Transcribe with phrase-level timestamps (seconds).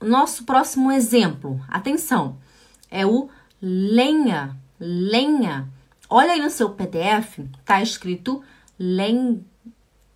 [0.00, 2.38] nosso próximo exemplo, atenção,
[2.90, 3.28] é o
[3.60, 5.68] lenha, lenha.
[6.08, 8.42] Olha aí no seu PDF, tá escrito
[8.78, 9.44] len.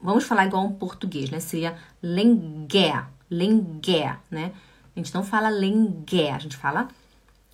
[0.00, 1.40] Vamos falar igual um português, né?
[1.40, 4.52] Seria lenguer, lenguer, né?
[4.94, 6.88] A gente não fala lenguer, a gente fala,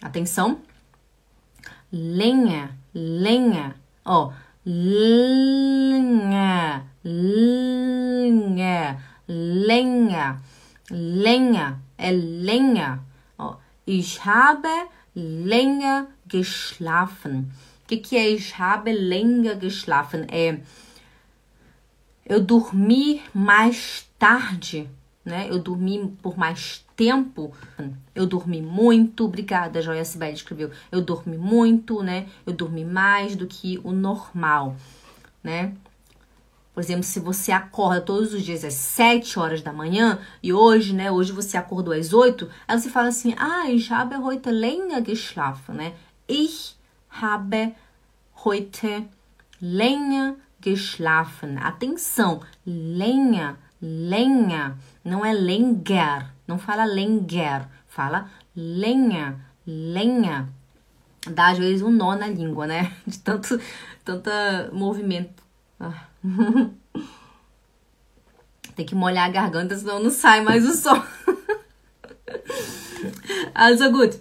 [0.02, 0.60] atenção,
[1.90, 3.74] lenha, lenha,
[4.04, 4.32] ó,
[4.64, 10.42] lenha, lenha, lenha,
[10.90, 13.00] lenha, é lenha,
[13.38, 13.56] ó,
[13.86, 14.68] ich habe
[15.14, 17.50] länger geschlafen.
[17.84, 20.26] O que, que é ich habe länger geschlafen?
[20.28, 20.60] É
[22.30, 24.88] eu dormi mais tarde,
[25.24, 25.48] né?
[25.50, 27.52] Eu dormi por mais tempo.
[28.14, 29.24] Eu dormi muito.
[29.24, 30.70] Obrigada, Joia Sibeli escreveu.
[30.92, 32.28] Eu dormi muito, né?
[32.46, 34.76] Eu dormi mais do que o normal,
[35.42, 35.74] né?
[36.80, 40.94] Por exemplo, se você acorda todos os dias às 7 horas da manhã e hoje,
[40.94, 45.02] né, hoje você acordou às 8, aí você fala assim: "Ah, ich habe heute länger
[45.02, 45.92] geschlafen", né?
[46.26, 46.74] Ich
[47.10, 47.74] habe
[48.46, 49.06] heute
[49.60, 51.58] länger geschlafen.
[51.58, 60.48] Atenção, lenha, lenha, não é lengar, não fala lengar, fala lenha, lenha.
[61.30, 62.90] Dá às vezes um nó na língua, né?
[63.06, 63.60] De tanto,
[64.02, 64.30] tanto
[64.72, 65.42] movimento.
[65.78, 66.09] Ah.
[68.76, 71.02] Tem que molhar a garganta, senão não sai mais o som.
[73.54, 74.20] also gut.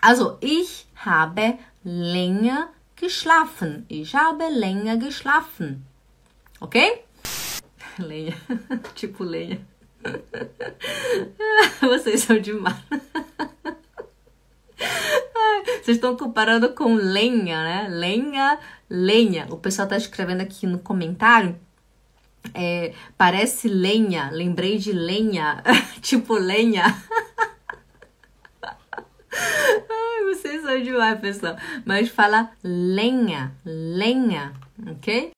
[0.00, 3.84] Also, ich habe länger geschlafen.
[3.88, 5.84] Ich habe länger geschlafen.
[6.60, 7.04] Ok?
[7.98, 8.36] Lenha.
[8.94, 9.60] tipo lenha.
[11.80, 12.76] Vocês são demais.
[15.86, 17.86] Vocês estão comparando com lenha, né?
[17.88, 18.58] Lenha,
[18.90, 19.46] lenha.
[19.50, 21.56] O pessoal tá escrevendo aqui no comentário.
[22.52, 24.28] É, parece lenha.
[24.32, 25.62] Lembrei de lenha.
[26.02, 26.86] tipo lenha.
[29.30, 31.56] Ai, vocês são demais, pessoal.
[31.84, 34.54] Mas fala lenha, lenha,
[34.90, 35.34] ok?